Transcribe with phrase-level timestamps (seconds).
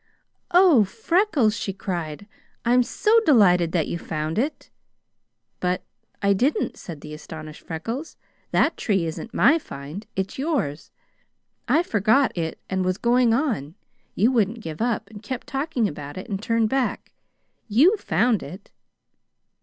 [0.49, 2.25] "Oh, Freckles," she cried,
[2.65, 4.71] "I'm so delighted that you found it!"
[5.59, 5.83] "But
[6.23, 8.17] I didn't," said the astonished Freckles.
[8.49, 10.89] "That tree isn't my find; it's yours.
[11.67, 13.75] I forgot it and was going on;
[14.15, 17.13] you wouldn't give up, and kept talking about it, and turned back.
[17.67, 18.71] You found it!"